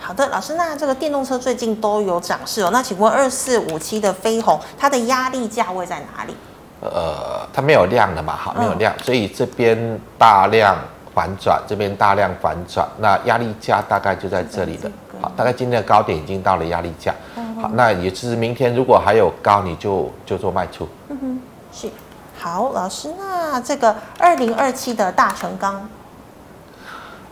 [0.01, 2.69] 好的，老师，那这个电动车最近都有涨势哦。
[2.73, 6.35] 那请问二四五七的飞鸿，它的压力价位在哪里？
[6.81, 9.77] 呃，它没有量了嘛，好，没有量，嗯、所以这边
[10.17, 10.75] 大量
[11.13, 14.91] 反转，这边大量反转，那压力价大概就在这里了。
[15.21, 17.13] 好，大概今天的高点已经到了压力价。
[17.61, 20.87] 好，那也就是明天如果还有高，你就就做卖出。
[21.09, 21.41] 嗯哼，
[21.73, 21.89] 是。
[22.37, 25.89] 好，老师，那这个二零二七的大成钢，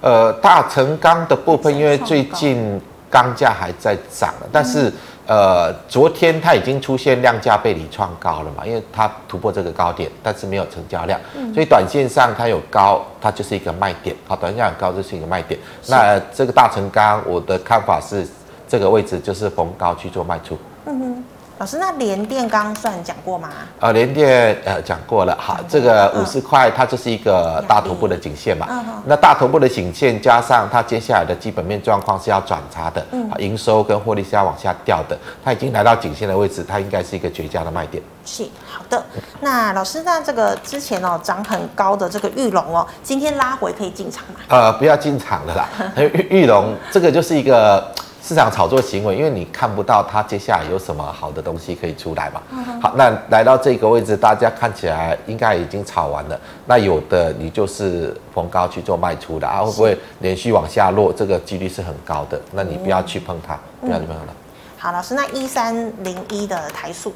[0.01, 4.91] 呃，大成钢的部分，因为最近钢价还在涨，但是。
[5.29, 8.65] 呃，昨天它已经出现量价背离创高了嘛？
[8.65, 14.15] 因为它突破这个高点，但是没有成交量，嗯、所以短线上它有高，它就是一个卖点。
[14.25, 15.59] 好，短线上有高就是一个卖点。
[15.83, 18.25] 是那这个大成钢，我的看法是，
[18.67, 20.57] 这个位置就是逢高去做卖出。
[20.85, 21.23] 嗯哼。
[21.59, 23.49] 老师，那联电刚刚算讲过吗？
[23.79, 28.67] 呃，联电呃讲过了，好，这个五十块它就是一个大头部的颈线嘛。
[28.69, 29.03] 嗯哼。
[29.07, 38.03] 那大头部的颈线加上它接下来的基本面状况是要转差的，嗯，营收跟获利是要往下掉的，它已经来到颈线的位置，它应该是一个绝佳的卖点。
[38.23, 39.03] 是，好的。
[39.41, 44.41] 那老师，那这个之前哦涨很高的这个玉龙哦，今天拉回可以进场吗？
[44.49, 47.83] 呃，不要进场了啦， 玉玉龙这个就是一个。
[48.27, 52.41] 市场炒作行为，因为你看不到它接下来有什么好的东西可以出来嘛。
[52.81, 56.37] 好，那来到这个位置，大家看起来应该已经炒完了。
[56.65, 61.13] 那有的你就是逢高去做卖出的啊，会不会连续往下落？
[61.13, 62.37] 这个几率是很高的。
[62.51, 64.33] 那你不要去碰它，不要去碰它。
[64.77, 67.13] 好，老师，那一三零一的台数，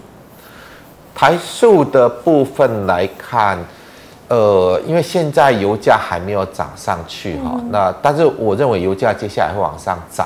[1.13, 3.59] 台数的部分来看，
[4.29, 10.25] 呃，因为现在油价还没有涨上去哈，那但是我认为油价接下来会往上涨。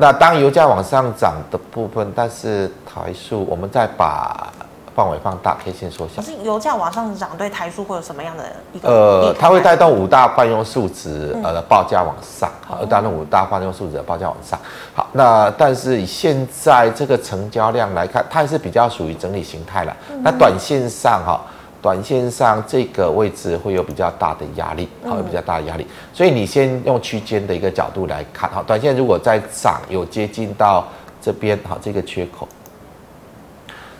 [0.00, 4.46] 那当油价往上涨的部分，但是台塑，我们再把
[4.94, 6.22] 范围放大，可以先说一下。
[6.22, 8.88] 可是油价往上涨，对台塑会有什么样的一个？
[8.88, 14.56] 呃，它会带动五大泛用数值呃的报价往上，好，带动五大泛用数值的报价往上。
[14.94, 19.96] 好，那但是以现在这个成交量来看，它还是比较属于整理形态了。
[20.22, 21.40] 那短线上哈。
[21.80, 30.84] 短线上这个位置会有比较大的压力，好，有比较大的压力，所以你先用区间的一个角度来看，好，短线如果在涨有接近到
[31.22, 32.48] 这边，好，这个缺口，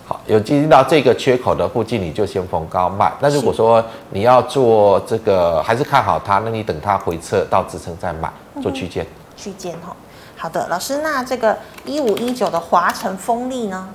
[0.05, 3.12] 好，有接近到这个缺口的附近，你就先逢高卖。
[3.21, 8.29] 那如果说你要做这个，还是看好它，那你等它回撤到支撑再买，
[8.61, 9.07] 做区间。
[9.37, 9.95] 区间哈，
[10.37, 13.88] 好的，老师，那这个一五一九的华晨风力呢？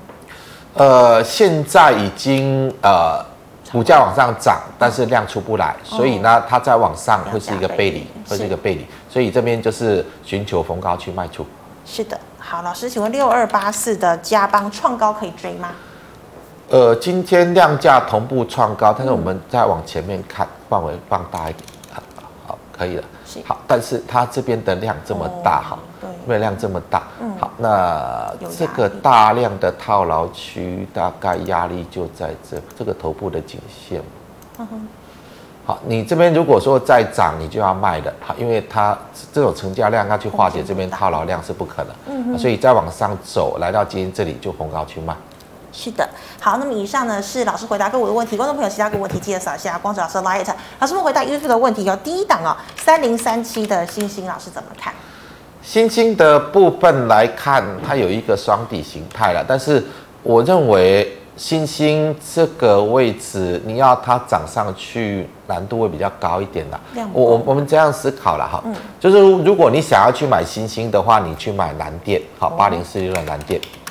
[0.76, 3.24] 呃，现在已经呃
[3.74, 11.44] 股价往上涨，但是量出不来，所以呢，它再往上会是一个背离，会是一个背离，所以这边就是寻求逢高去卖出。
[11.84, 15.70] 是的，好，老师，请问六二八四的加邦创高可以追吗？
[16.70, 22.04] 呃，今天量价同步创高，但是我们再往前面看，范围放大一点，好，
[22.46, 23.04] 好，可以了。
[23.44, 25.80] 好，但是它这边的量这么大，哈、哦，
[26.26, 34.02] 对，量这么大，嗯，好，那这个大量的套牢区，大概压力就在这这个头部的颈线。
[34.60, 34.88] 嗯哼，
[35.66, 38.98] 好，你这边如果说再涨，你就要卖的，好，因为它
[39.34, 41.96] 这种成交量要去化解这边套牢量是不可能，
[42.34, 45.16] 嗯，所以再往上走，来到今天这里就逢高去卖。
[45.76, 46.08] 是的，
[46.40, 50.48] 好，那么以上呢是老师回答各位的问题，观众朋友其他个问题记得扫一下光子老师的 Light。
[50.80, 54.94] 老师们回答 YouTube 的问题有第一档哦，三零三七的星星老师怎么看？
[55.64, 59.82] 欣兴的部分来看，它有一个双底形态了，但是
[60.22, 66.80] 我认为欣兴这个位置你要它涨上去难度会比较高一点的。
[67.12, 73.60] 我我我们这样思考了哈，嗯，就是如果你想要去买欣兴的话，你去买蓝电，好，八零四六的蓝电。
[73.64, 73.83] 好，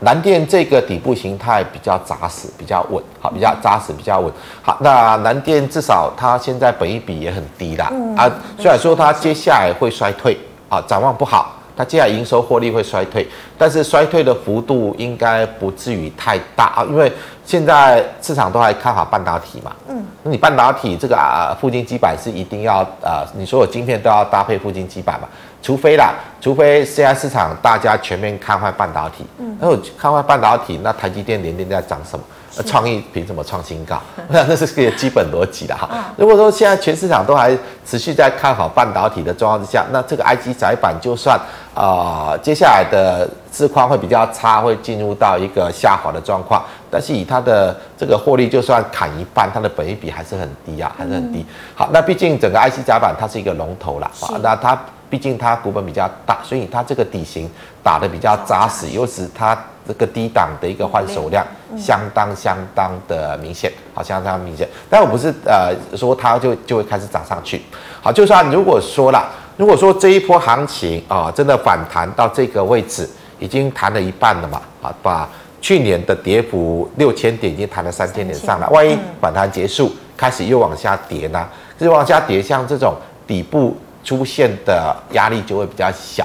[0.00, 4.30] 南电这个底部形态比较扎实，比较稳，好，比较扎实，比较稳。
[4.62, 17.10] 好，那南电至少它现在本益比也很低啦，嗯、啊，虽然说它接下来会衰退，啊，展望不好，它接下来营收获利会衰退，但是衰退的幅度应该不至于太大啊，因为
[17.44, 25.28] 现在市场都还看好半导体嘛，嗯，那你半导体这个啊，附近基板是一定要啊，你所有晶片都要搭配附近基板嘛。
[25.66, 32.24] 除非啦，除非现在市场大家全面看坏半导体，嗯，那我看坏半导体，那台积电、联电在涨什么？
[32.56, 34.00] 那创意凭什么创新高？
[34.28, 36.14] 我想这是个基本逻辑的哈。
[36.16, 37.50] 如果说现在全市场都还
[37.84, 41.36] 持续在看好半导体的状况之下，那这个 IC 载板就算
[41.74, 51.44] 啊、呃，接下来的市况会比较差，会进入到一个下滑的状况，但是以它的这个获利，就算砍一半，它的本益比还是很低啊，还是很低。
[51.74, 54.78] 好，那毕竟整个 IC 载板它是一个龙头啦，啊，那它。
[55.08, 57.48] 毕竟它股本比较大，所以它这个底型
[57.82, 61.46] 打得比较扎实，又使它这个低档的一个换手量
[61.78, 64.68] 相当相当的明显，好，相当明显。
[64.90, 67.62] 但我不是呃说它就就会开始涨上去，
[68.02, 75.28] 好，就算如果说了，如果说这一波行情啊真的反弹到这个位置，已经弹了一半了嘛，啊，把
[75.60, 81.46] 去年的跌幅六千点已经弹了三千点上来，万一反弹结束开始又往下跌呢？
[81.78, 82.92] 就是往下跌，像这种
[83.24, 83.76] 底部。
[84.06, 86.24] 出现的压力就会比较小，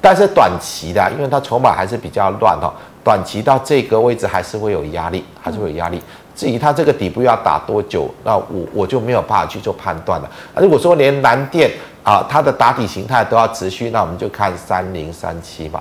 [0.00, 2.72] 但是短期的，因为它筹码还是比较乱哈，
[3.04, 6.02] 短期到这个位置还是会有压力，还是会有压力。
[6.34, 10.30] 至于它这个底部要打多久，那我我就没有办法去做判断了。
[10.56, 11.70] 如果说连蓝电
[12.02, 15.78] 啊，它的打底形态都要持续，那我们就看三零三七吧。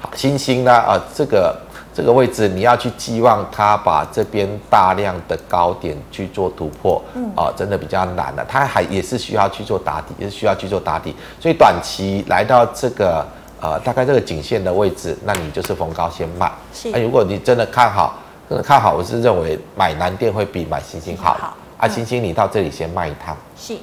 [0.00, 1.56] 好，欣兴呢啊，这个。
[1.94, 8.44] 这个位置你要去寄望它把这边大量的高点去做突破，嗯啊，真的比较难了。
[8.48, 11.14] 它还也是需要去做打底，也是需要去做打底。
[11.38, 13.24] 所以短期来到这个
[13.60, 16.50] 呃大概这个颈线的位置，那你就是逢高先卖。
[16.72, 16.88] 是。
[16.90, 21.34] 啊，如果你真的看好，真的看好，我是认为买南电会比买星星好。
[21.34, 21.56] 好。
[21.78, 23.36] 啊，星星你到这里先卖一趟。
[23.56, 23.76] 是。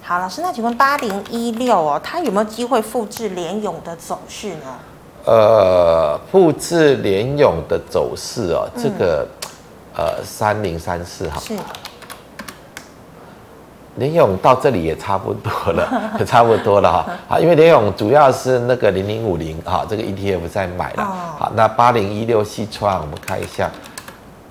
[0.00, 4.78] 好，老师，那请问八零一六哦，它有没有机会复制联勇的走势呢？
[5.28, 9.28] 呃，复制联咏的走势哦，这个、
[9.94, 11.54] 嗯、呃三零三四哈，是
[13.96, 15.86] 联咏到这里也差不多了，
[16.18, 17.06] 也 差不多了哈。
[17.28, 21.02] 好， 因为联咏主要是那个零零五零哈，这个 ETF 在买了。
[21.02, 23.70] 哦、好，那八零一六西创，我们看一下，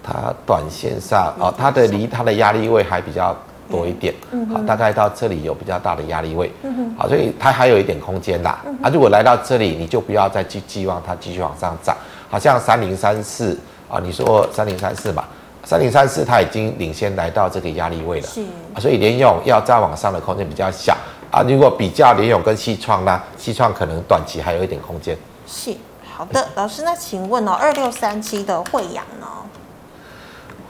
[0.03, 3.35] 它短线上哦，它的离它的压力位还比较。
[3.69, 4.13] 多一点，
[4.53, 6.51] 好，大概到这里有比较大的压力位，
[6.97, 8.59] 好，所以它还有一点空间啦。
[8.81, 11.95] 啊，如果来到这里，你就不要再去寄望它继续往上涨。
[12.29, 13.57] 好像三零三四
[13.89, 15.23] 啊，你说三零三四嘛，
[15.63, 18.45] 三零三四它已经领先来到这个压力位了，是，
[18.79, 20.95] 所以联用要再往上的空间比较小
[21.31, 21.41] 啊。
[21.47, 25.17] 如果比较联咏跟西创呢，西创可能短期还有一点空间。
[25.45, 25.73] 是，
[26.15, 29.27] 好的，老师，那请问哦，二六三七的惠阳呢？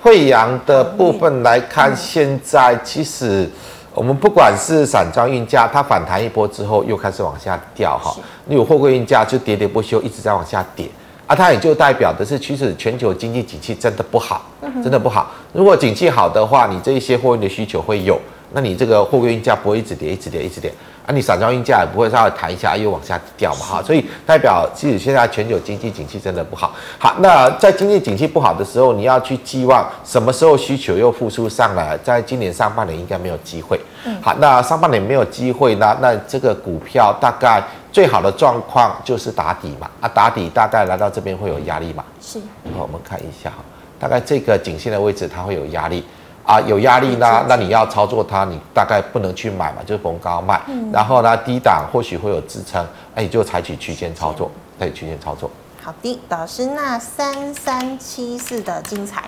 [0.08, 3.46] 慧洋的部分来看，现在其实
[3.94, 8.16] 我们不管是散装运价，它反弹一波之后又开始往下掉哈。
[8.46, 10.90] 你有货柜运价就喋喋不休，一直在往下跌
[11.28, 11.36] 啊。
[11.36, 14.46] 它也就代表的是，其实全球经济景气真的不好，
[14.82, 15.30] 真的不好。
[15.52, 18.18] 如果景气好的话，你这一些货运的需求会有
[18.52, 20.72] 那你这个货柜运价不会一直跌，一直跌，一直跌。
[21.06, 26.74] 啊，你散装运价也不会稍微弹一下又往下掉嘛，哈，所以代表其实现在全球经济景气真的不好。
[27.00, 31.98] 好，那在经济景气不好的时候，你要去寄望什么时候需求又复苏上来？
[32.00, 33.80] 在今年上半年应该没有机会。
[34.04, 42.04] 嗯，好，那上半年没有机会，那那这个股票大概最好的状况就是打底嘛，啊，打底大概来到这边会有压力嘛？
[42.22, 42.38] 是。
[42.76, 43.64] 好，我们看一下哈，
[43.98, 46.04] 大概这个颈线的位置它会有压力。
[46.48, 50.62] 啊，有压力呢，那你要操作它，你大概不能去买嘛，就是逢高卖。
[50.68, 52.82] 嗯、然后呢，低档或许会有支撑，
[53.14, 55.52] 哎，你就采取区间操作，对，区间操作。
[55.84, 59.26] 好的，老师，那三三七四的精彩，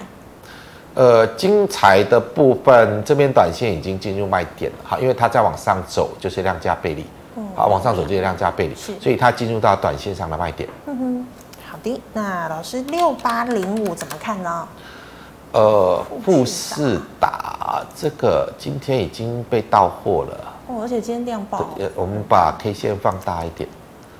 [0.93, 7.05] 呃，精彩的部分这边短线已经进入卖点了，哈，因为它在往上走就是量价背离，
[7.35, 8.97] 嗯、好，往上走就是量价背离，是。
[8.97, 10.69] 所以它进入到短线上的卖点。
[10.85, 11.27] 嗯哼，
[11.69, 14.65] 好的，那老师六八零五怎么看呢？
[15.51, 21.69] 呃，富士达这个今天已经被到货了哦，而且今天量爆。
[21.95, 23.67] 我们把 K 线放大一点，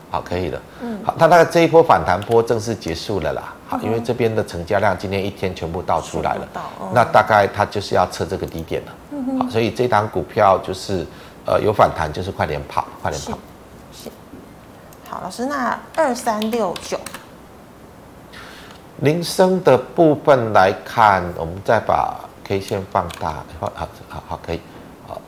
[0.09, 0.59] 好，可以了。
[0.81, 3.53] 嗯，好，它大概这一波反弹波正式结束了啦。
[3.67, 6.47] 好，因为这边的成交量今天一天全部倒出来了，
[6.79, 8.91] 哦、那大概它就是要测这个低点了。
[9.11, 11.05] 嗯哼，好，所以这档股票就是
[11.45, 13.37] 呃有反弹，就是快点跑，快点跑。
[13.93, 14.11] 是，是。
[15.07, 16.99] 好，老师，那二三六九。
[19.01, 24.59] 铃声的部分来看，我们再把 K 线放大，好好好好可以，
[25.07, 25.21] 好，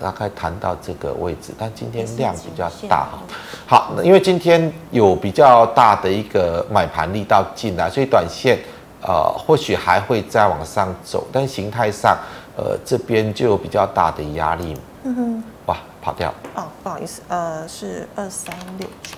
[0.00, 3.18] 大概谈到这个位置，但今天量比较大哈。
[3.66, 8.58] 好，因为今天有比较大的一个买盘力道进来，所以短线
[9.02, 12.18] 呃或许还会再往上走，但形态上
[12.56, 14.76] 呃这边就有比较大的压力。
[15.04, 16.34] 嗯哼，哇，跑掉了。
[16.56, 19.16] 哦，不好意思，呃，是二三六九，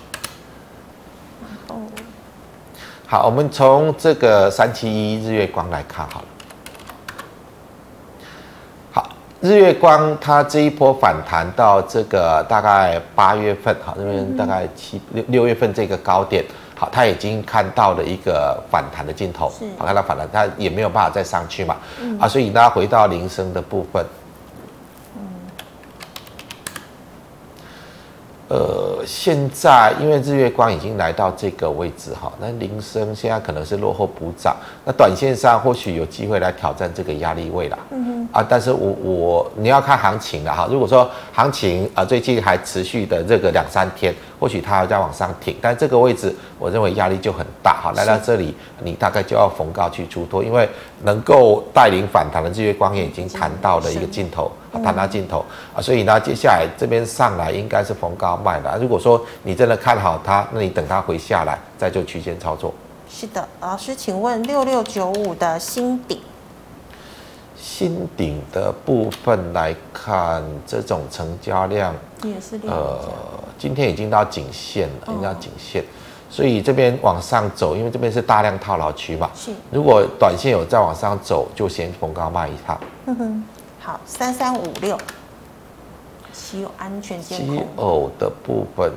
[1.41, 1.81] 然后。
[3.09, 6.25] 好，我们从这个三七一日月光来看好了。
[8.91, 16.43] 好，日月光它这一波反弹到这个大概八月份，好，这边大概七六六月份这个高点，
[16.75, 19.49] 好，它已经看到了一个反弹的尽头，
[19.79, 21.77] 好，看到反弹，它也没有办法再上去嘛，
[22.19, 24.05] 啊，所以大家回到铃声的部分。
[28.49, 37.77] 呃，现在因为日月光已经来到这个位置哈，那铃声现在可能是落后补涨，那短线上或许有机会来挑战这个压力位啦。
[37.91, 38.29] 嗯哼。
[38.31, 40.67] 啊，但是我我你要看行情了哈。
[40.71, 47.91] 如果说行情啊最近还持续的这个两三天，或许它还在往上挺，但这个位置我认为压力就很大哈。
[47.97, 50.69] 来到这里，你大概就要逢高去出脱，因为
[51.03, 54.49] 能够带领反弹的日月光也已经谈到了一个尽头。
[54.83, 55.43] 谈到尽头
[55.75, 58.77] 啊，所以呢，接下来这边上来应该是逢高卖的。
[58.79, 62.73] 如果说你真的看好它，那你等它回下来再做区间操作。
[63.09, 66.19] 是的，老师，请问六六九五的新顶，
[67.55, 72.99] 新顶的部分来看，这种成交量也是呃，
[73.57, 75.81] 今天已经到颈线了，已经到颈线，
[76.29, 79.31] 所以这边往上走，因为这边是大量套牢区嘛。
[79.33, 82.77] 是，如果短线有再往上走，就先逢高卖一套。
[83.05, 83.43] 嗯哼。
[83.87, 84.97] 好，三三五六，
[86.33, 87.55] 奇偶安全监控。
[87.55, 88.91] 奇偶的部分，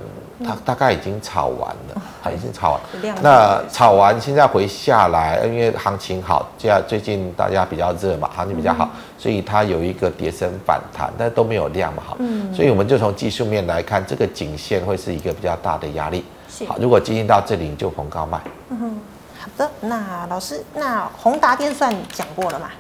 [0.45, 2.80] 它大概已经炒完了， 它已经炒完。
[3.22, 12.16] 那炒完现在回下来，因为行情好，这样最近大家比较热嘛，行情比较好，所以它有一个跌升反弹，但都没有量嘛，好。
[12.18, 12.53] 嗯。
[12.53, 16.24] 所以我们就从技术面来看，这个颈线会是一个比较大的压力。
[16.66, 18.41] 好，如果接近到这里，你就逢高卖。
[18.70, 19.01] 嗯哼。
[19.38, 22.70] 好的，那老师，那宏达电算讲过了吗？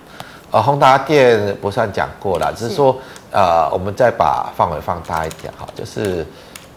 [0.50, 2.96] 呃，宏达电不算讲过了，只是说，
[3.30, 6.26] 呃，我们再把范围放大一点哈，就是，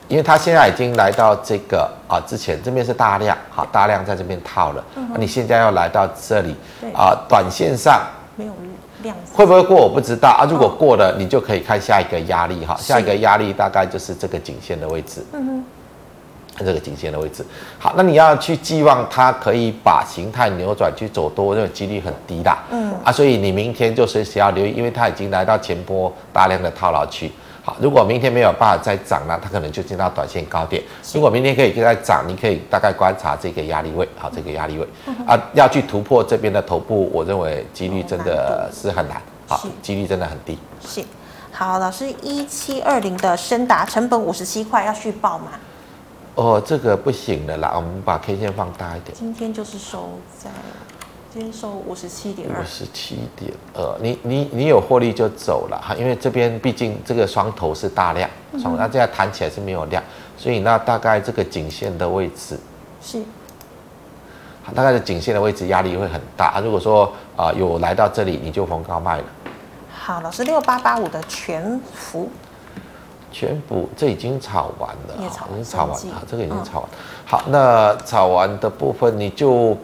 [0.07, 8.01] 因为它现在已经来到这个啊，之前这边是大量，好，大量在这边套了，那、嗯你现在要来到这里，对啊，短线上
[8.36, 8.53] 没有
[9.01, 15.26] 量，会不会过我不知道啊，如果过了，你就可以看下一个压力哈，下一个压力大概就是这个颈线的位置。
[15.34, 15.65] 嗯哼。
[16.57, 17.43] 这个颈线的位置，
[17.79, 22.93] 好，那你要去寄望它可以把形态扭转去走多，那个几率很低的，嗯。
[23.03, 27.31] 啊，所以你明天就随时要留意，因为它已经来到前波大量的套牢区。
[27.63, 30.83] 好，如果明天没有办法再涨了，它可能就进到短线高点。
[31.13, 34.87] 如果明天可以再涨，你可以大概观察这个压力位，好，这个压力位。
[35.25, 40.57] 啊，要去突破这边的头部，我认为几率真的是很难，好，几率真的很低。
[40.85, 41.03] 是，
[41.51, 45.51] 好，老师一七二零的深达成本五十七块，要续报吗？
[46.36, 49.15] 哦，这个不行的啦，我们把 K 线放大一点。
[49.15, 50.49] 今天就是收在，
[51.31, 52.59] 今天收五十七点二。
[52.59, 58.27] 五十七点二，你你你有获利就走了哈，因为这边毕竟这个双头是大量，
[58.59, 60.03] 双那这样弹起来是没有量，
[60.36, 62.59] 所以那大概这个颈线的位置
[62.99, 63.21] 是，
[64.73, 66.59] 大概的颈线的位置压力会很大。
[66.63, 67.05] 如果说
[67.38, 69.23] 啊、呃、有来到这里，你就逢高卖了。
[69.95, 72.27] 好，老师六八八五的全福，
[73.34, 76.89] 全部这已经炒完了，炒已经炒完了，这个已经炒完。
[76.89, 79.75] 嗯、好，那炒完的部分你就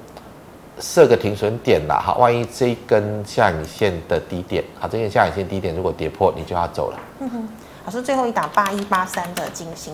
[0.80, 7.00] 设个停损点了，哈，万一这一根下影线的低点，好，这根下影线低点如果跌破，你就要走了。
[7.20, 7.50] 嗯哼，
[7.86, 9.94] 老师最后一档八一八三的金星。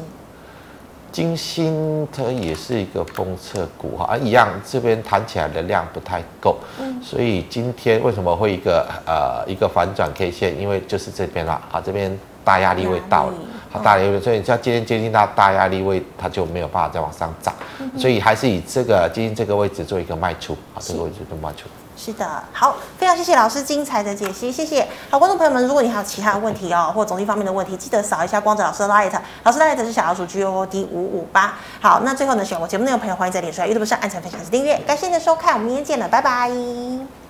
[1.12, 10.60] 金星它也是一个封测股哈，啊一样这边弹起来的量不太够，嗯，所以今天为什么会一个呃一个反转 K 线？
[10.60, 13.34] 因为就是这边啦，好，这边大压力位到了，
[13.72, 17.54] 好，大压力位，所以像今天接近到大压力位，它就没有办法再往上涨，
[17.98, 21.68] 所以还是以这个接近这个位置做一个卖出，啊，这个位置做卖出。
[21.98, 24.86] 是的，好，非常谢谢老师精彩的解析，谢谢。
[25.10, 31.54] 好，观众朋友们，如果你还有其他的问题哦，或总经方面的问题，记得扫一下光子老师的 Light，老师的 Light 是小老鼠 G O D 五五八。
[31.80, 34.78] 好，那最后呢，喜欢我节目内容的朋友，欢迎在脸书、YouTube 上按赞、分享、及订阅。
[34.86, 37.24] 感谢你的收看，我们明天见了，拜拜。